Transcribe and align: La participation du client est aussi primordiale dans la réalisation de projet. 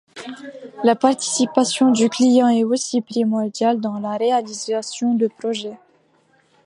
La 0.83 0.95
participation 0.95 1.91
du 1.91 2.09
client 2.09 2.47
est 2.47 2.63
aussi 2.63 3.01
primordiale 3.01 3.79
dans 3.79 3.99
la 3.99 4.17
réalisation 4.17 5.13
de 5.13 5.27
projet. 5.27 5.77